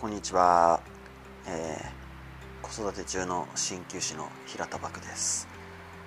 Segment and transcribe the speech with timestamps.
[0.00, 0.80] こんにちは、
[1.46, 5.46] えー、子育て中の鍼灸師の平田漠です。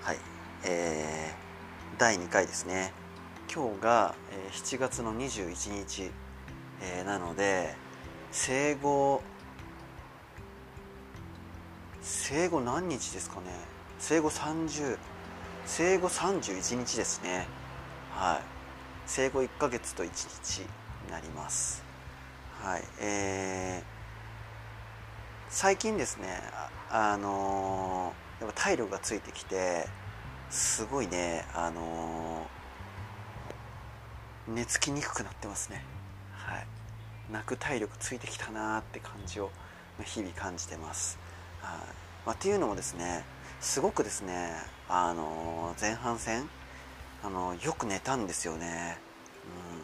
[0.01, 0.17] はい。
[0.65, 2.91] えー、第2回ですね。
[3.53, 6.09] 今日が、えー、7月の21日、
[6.81, 7.75] えー、なので
[8.31, 9.21] 生後
[12.01, 13.41] 生後何日ですかね。
[13.99, 14.97] 生後30
[15.67, 17.45] 生後31日ですね。
[18.09, 18.41] はい。
[19.05, 21.92] 生後1ヶ月と1日になります。
[22.63, 22.83] はい。
[23.01, 23.83] えー、
[25.49, 26.27] 最近ですね
[26.89, 29.85] あのー、やっぱ体力がついてきて
[30.49, 35.83] すごいねあのー、寝つきにくくなってますね。
[36.31, 36.67] はい。
[37.33, 39.51] 泣く体力ついてきたなって感じを
[40.01, 41.19] 日々感じてます。
[41.59, 41.79] はい、
[42.25, 43.25] まあ、っていうのもですね
[43.59, 44.53] すごくですね
[44.87, 46.47] あの前半戦
[47.23, 48.97] あのよく寝たんですよね、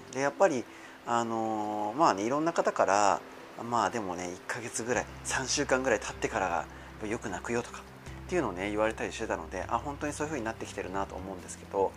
[0.08, 0.64] うん、でやっぱり
[1.06, 3.22] あのまあねいろんな方から
[3.70, 6.66] まあでもね1ヶ月ぐらい3週間ぐらい経ってから
[7.02, 7.82] がよく泣くよとか
[8.28, 11.92] っていうのをね言われたりしてたのであ本当にそういう風になってきてるなと思うんですけど、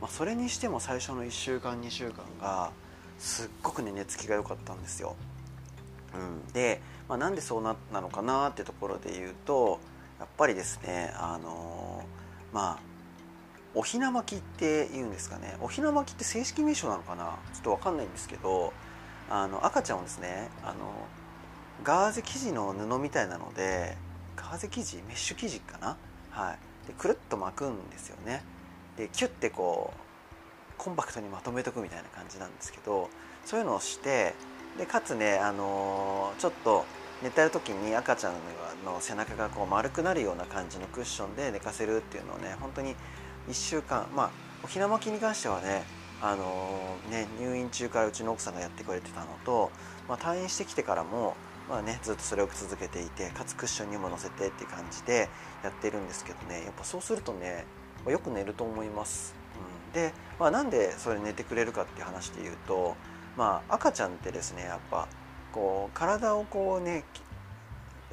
[0.00, 2.70] まあ、それにしても最初の1週間2週間が
[3.18, 5.16] すっごくね寝つきが良かったんですよ。
[6.14, 9.78] うん、で、まあ、なんでそうなったのかなってところで言うと
[10.18, 12.04] やっぱりですねあの
[12.52, 12.95] まあ
[13.76, 15.54] おひな巻きって言うんですかね。
[15.60, 17.36] おひな巻きって正式名称なのかな。
[17.52, 18.72] ちょっと分かんないんですけど
[19.28, 20.74] あの赤ちゃんをですねあの
[21.84, 23.98] ガーゼ生地の布みたいなので
[24.34, 25.98] ガーゼ生地メッシュ生地かな。
[26.30, 26.58] はい。
[26.86, 28.42] でくるっと巻くんですよね。
[28.96, 33.10] でキュッてこうコンパクトにまとめとくみたいな感じなんですけど
[33.44, 34.34] そういうのをして
[34.78, 36.86] でかつねあのちょっと
[37.22, 38.32] 寝てる時に赤ちゃん
[38.84, 42.94] の背中がこう丸くなるような感じのクッションで寝かせるっていうのをね本当に
[43.48, 44.30] 1週間まあ
[44.64, 45.84] おひな巻きに関してはね
[46.22, 49.70] あのね入院中からうちの奥さんがやってくれてたのと、
[50.08, 51.36] まあ、退院してきてからも、
[51.68, 55.28] まあね、ずっとそれを続けていてかつクッションにも乗せてっていう感じで
[55.62, 57.64] やってるんですけどねやっぱそうするとね
[58.06, 59.34] よく寝ると思います。
[59.56, 62.94] うん、で、まあ、なんでそれ寝てくれるかっていう話で言うと、
[63.36, 65.08] まあ、赤ちゃんってですねやっぱ
[65.52, 67.04] こう体をこうね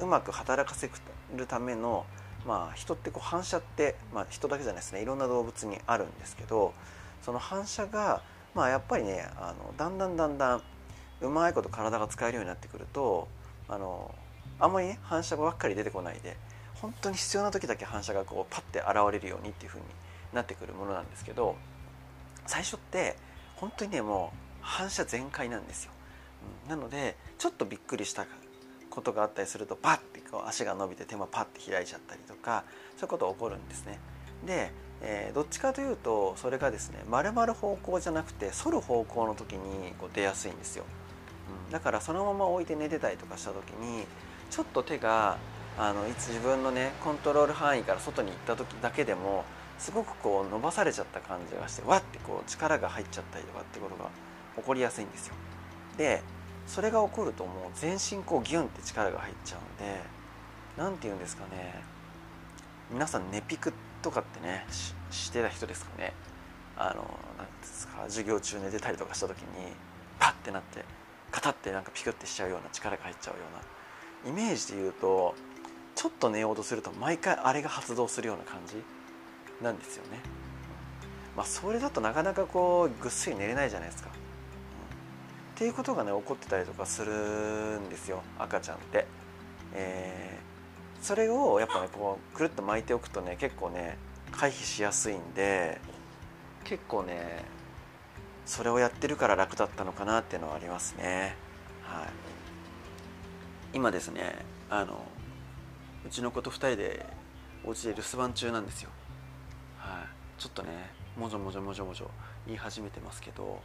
[0.00, 0.90] うまく働かせ
[1.36, 2.04] るための
[2.46, 6.74] まあ、人ってこう反射って、まあ、人だけじゃないですねいろんな動物にあるんですけど
[7.22, 8.22] その反射が、
[8.54, 10.62] まあ、やっぱりねあのだんだんだんだん
[11.22, 13.28] うまいこと体が使えるようになってくると
[13.68, 14.14] あの
[14.58, 16.36] あんまりね反射ばっかり出てこないで
[16.74, 19.86] 本当に必要な時だけ反射がこうパッて現れるようにっていう風に
[20.34, 21.56] なってくるものなんですけど
[22.46, 23.16] 最初って
[23.56, 25.92] 本当にねもう反射全開なんですよ。
[26.68, 28.26] なのでちょっとびっくりした
[28.94, 32.64] ことがあったりするとパッてこう足が伸びて手もパッて開いちゃったりとか
[32.96, 33.98] そういうこと起こるんですね。
[34.46, 34.70] で、
[35.02, 40.84] えー、どっちかというとそれがですね丸々方向じゃなくて反る方向の時にこう出やすいんですよ。
[41.66, 44.06] うん、だからそのまま置いて寝てたりとかした時に
[44.50, 45.36] ちょっと手が
[45.76, 49.44] あのいつ自分のねコントロール範囲から外に行った時だけでも
[49.78, 54.08] すごくこう伸ばされちゃった感じがしてわってこう力が入っちゃったりとかってことが
[54.56, 55.34] 起こりやすいんですよ。
[55.98, 56.22] で
[56.66, 60.00] それが起こるともう全身こうギュンって力が入っちゃうんで
[60.76, 61.82] 何て言うんですかね
[62.90, 64.66] 皆さんネピクとかってね
[65.10, 66.12] してた人ですかね
[66.76, 67.04] あの
[67.38, 69.44] 何ですか授業中寝てたりとかした時に
[70.18, 70.84] パッてなって
[71.30, 73.40] カタってなんかピクってしちゃうような力が入っちゃうよ
[74.24, 75.34] うなイメージで言うと
[75.94, 78.82] ちょっと寝ようとすると毎回あれが発動するような感じ
[79.62, 80.18] なんですよね。
[81.36, 84.10] まあ、それだとなかなかこうぐっすり寝れないじゃないですか。
[85.54, 89.06] っていうことがね起こってたりとかするんですよ赤ちゃんって。
[89.72, 93.96] えー、それをやっぱねこうくるっと巻いておくとね結構ね
[94.32, 95.80] 回避しやすいんで
[96.64, 97.44] 結構ね
[98.46, 101.36] それをやってるから楽だったのかなっていうのはありますね。
[101.82, 102.08] はい、
[103.74, 105.04] 今ですねあの
[106.04, 107.06] うちの子と2人で
[107.64, 108.90] お家で留守番中なんですよ。
[109.78, 110.70] はい、ちょっとね
[111.16, 112.10] もじょもじょもじょもじょ
[112.46, 113.60] 言い始めてますけど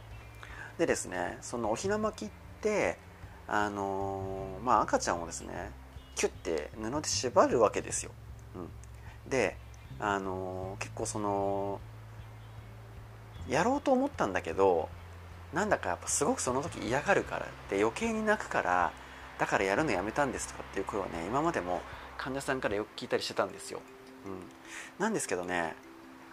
[0.80, 2.30] でですねそのおひな巻きっ
[2.62, 2.96] て
[3.46, 5.72] あのー、まあ赤ちゃんをですね
[6.14, 8.12] キュッて布で縛るわけですよ。
[8.56, 8.60] う
[9.26, 9.58] ん、で
[9.98, 11.80] あのー、結構その
[13.46, 14.88] やろうと思ったんだけど
[15.52, 18.92] なんだかやっぱすごくその時嫌がるからって余計に泣くから
[19.38, 21.82] だからやるのやめたんですとかっていう声をね今までも
[22.16, 23.80] 患者さんからよく聞いたりしてたんですよ。
[24.24, 24.48] うん、
[24.98, 25.74] なんですけどねやっ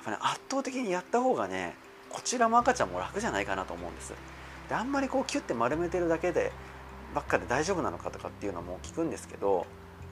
[0.06, 1.76] ぱね圧倒的にやった方がね
[2.10, 4.14] こちらも赤ちゃんも楽じゃないかなと思うんです。
[4.70, 6.52] であんまりこうキュッて丸めてるだけで
[7.16, 9.66] ばっかで大丈夫なのかとかっていうのも聞くんですけど、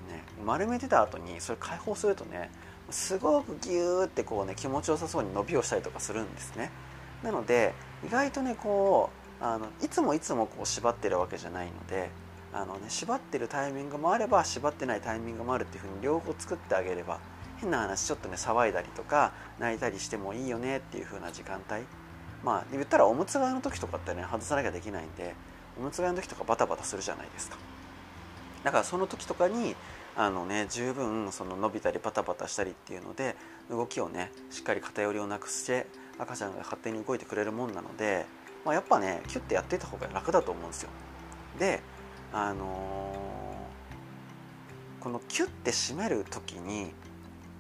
[0.10, 2.50] ね、丸めてた後にそれ解放するとね
[2.90, 6.72] すごくギューってこうね気持ちよさそうに伸びをしたりとかするんですね
[7.24, 7.74] なので
[8.06, 9.10] 意外とねこ
[9.42, 12.10] うあのいつもいつもこう縛ってるわけじゃないので
[12.54, 17.20] あの、ね、縛ってるタイミングもあれば縛ってないタイミングもあるっていうふうに両方作ってあげれば
[17.58, 21.84] 変な話ちょっとね騒いだりとか泣いたりしてもいいよねっていう風な時間帯。
[22.44, 25.34] まあ言ったらおむつ替えの時とかってね外さなきゃできないんで
[25.80, 27.58] おむつ替えの時とかバタバタするじゃないですか。
[28.64, 29.76] だからその時とかに
[30.16, 33.36] あのね十分その伸びたりパタパタしたりっていうので
[33.70, 35.88] 動きをねしっかり偏りをなくして
[36.18, 38.26] 赤ちゃんが勝手に動いてくれるもんなので、
[38.64, 40.90] まあ、やっぱねキュッてやっていた方が楽だと思うんですよ。
[41.60, 41.82] で
[42.34, 46.92] あのー、このキュッて締める時に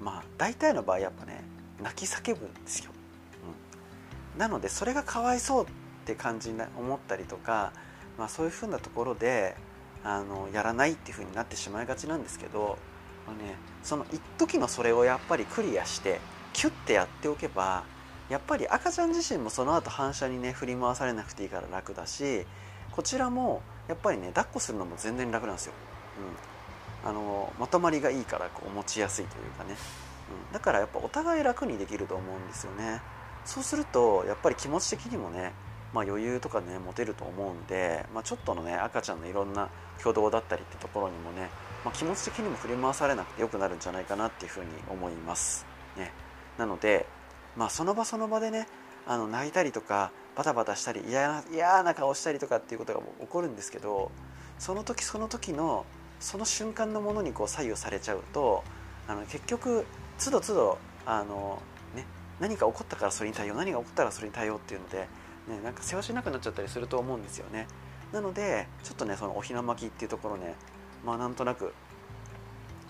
[0.01, 1.43] まあ大体の場合やっぱね
[1.81, 2.91] 泣き叫ぶんですよ、
[4.33, 5.67] うん、なのでそれがかわいそうっ
[6.05, 7.73] て感じに思ったりとか、
[8.17, 9.55] まあ、そういうふうなところで
[10.03, 12.77] あのやらないっていうふうになってしまいがちなんですけど、
[13.25, 16.19] まあね、その一時のそれをやっぱりクリアして
[16.53, 17.83] キュッてやっておけば
[18.29, 22.45] やっぱり赤ちゃん自身もその後反射にね振り回されなくていいから楽だし
[22.91, 25.73] こちらもやっぱりね抱っこするのも全然楽なんですよ、
[26.17, 26.54] うん、
[27.05, 29.75] あのまとまりがいいからこう持ちやすいというかね、
[30.49, 33.01] うん、だからやっぱお互い楽にできると思うんですよね。
[33.45, 35.53] そうするとやっぱり気持ち的にもね、
[35.93, 39.69] まあ、余裕とかね持てると思うんで、まあ、ちょっとのね赤ちゃんのいろんな
[39.99, 41.49] 挙動だったりってところにもね、
[41.85, 46.11] まあ、気持ち的にも振り回されなくてよくなるんじゃないかなっていうふうに思います、ね、
[46.57, 47.05] なので、
[47.55, 48.67] まあ、その場その場でね
[49.05, 54.11] あの泣いたりとかバタバタしたり嫌な嫌な顔したりとかっていうことが起こるんですけど
[54.57, 55.85] その時その時の
[56.25, 58.63] その瞬間のものにこう左右されちゃうと
[59.07, 59.85] あの結局
[60.17, 61.61] つどつどあの、
[61.95, 62.03] ね、
[62.39, 65.07] 何か起こったからそれに対応何が起こったらそれに対応っていうので、
[65.47, 67.67] ね、なんか世話しなくなっちゃったりすると思うんですよね。
[68.11, 70.55] なのでちょっとねそのおひな巻きっていうところね
[71.05, 71.75] まあなんとなく、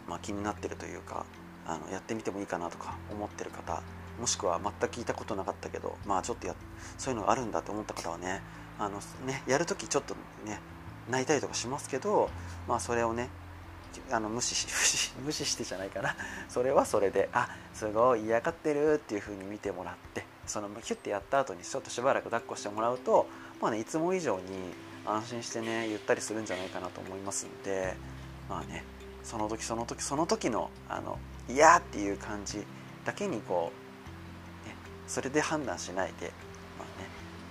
[0.07, 1.25] まあ、気になってるというか
[1.65, 3.83] あのやってみてもいいかなとか思ってる方
[4.17, 6.55] もしくは全く聞いたことなかったけどまあちょっとや
[6.97, 8.41] そういうのがあるんだと思った方はね
[8.79, 10.15] あのねやる時ちょっと
[10.45, 10.61] ね
[11.09, 12.29] 泣いたりとかしますけど、
[12.67, 13.29] まあ、それをね
[14.11, 16.15] あの無視し 無視無視してじゃないかな。
[16.49, 23.27] それはそれであすごい嫌がってるっていう風に見てもらってそのキュッてやった後にちょっとしばらく抱っこしてもらうと、
[23.61, 24.43] まあね、いつも以上に
[25.05, 27.95] 安心してねゆったりするんじゃないかなと思いますんで
[28.49, 28.83] まあね
[29.23, 31.17] その時その時その時のあの
[31.49, 32.65] 嫌っていう感じ
[33.05, 33.71] だけにこ
[34.65, 34.75] うね
[35.07, 36.31] それで判断しないで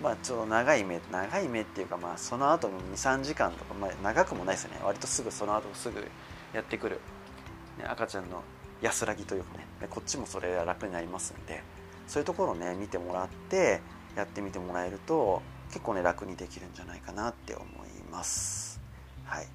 [0.05, 4.81] まあちょっと長い目長い目っていうかまあその後の23時間とか、まあ、長くもないですよね。
[4.85, 6.06] 割とすぐその後すぐ
[6.53, 7.01] やってくる、
[7.79, 8.43] ね、赤ちゃんの
[8.83, 9.67] 安らぎというかね。
[9.89, 11.62] こっちもそれが楽になりますんで。
[12.06, 13.81] そういうところをね見てもらって
[14.15, 17.67] やってみてもらえると結構ね楽にできるんじゃないかなって思い
[18.12, 18.83] ます。
[19.25, 19.45] はい。
[19.45, 19.47] っ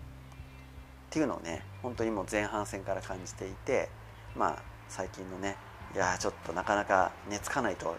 [1.12, 3.90] ていうのをね本当にもう前半戦から感じていて
[4.36, 5.58] まあ最近のね
[5.94, 7.96] いやちょっとなかなか寝つかないと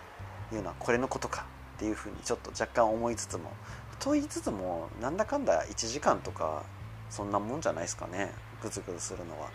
[0.53, 1.46] いうのはこれのことか。
[1.81, 3.50] っていうふうにちょっと若干思いつつも
[3.99, 6.62] と言いつつもなんだかんだ1時間とか
[7.09, 8.32] そんなもんじゃないですかね
[8.62, 9.49] グズグズするのは。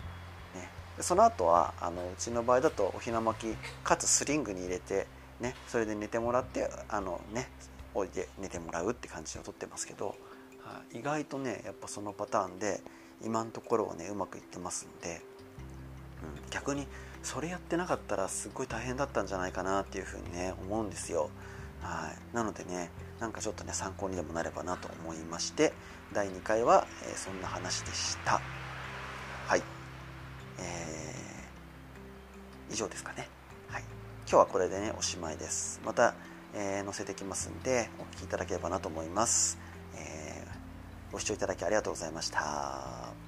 [0.56, 0.68] ね、
[0.98, 5.06] その後はあのうちの場合だとおひな巻きかつスリングに入れて、
[5.40, 7.48] ね、それで寝てもらってあの、ね、
[7.94, 10.16] おいで寝てもらうって感じをとってますけど、
[10.64, 12.80] は意外とねやっぱそのパターンで
[13.24, 15.20] 今のところはねうまくいってますんで、
[16.44, 16.88] うん、逆に
[17.22, 21.30] それやってなかったらすっごい大変だったんじゃないかなっていうふうにね思うんですよ
[21.80, 22.36] はい。
[22.36, 22.90] なのでね
[23.20, 25.72] なんかちょっとね参考にでもなればなと思いまして
[26.12, 28.40] 第2回は、えー、そんな話でした。
[29.46, 29.62] はい。
[30.58, 33.28] えー、以上ですかね。
[33.68, 33.82] はい。
[34.22, 35.80] 今日はこれでねおしまいです。
[35.84, 36.14] また、
[36.54, 39.58] えー、載せてきますんでお聴きいただければなと思います、
[39.94, 43.25] えー、ご視聴いただきありがとうございました。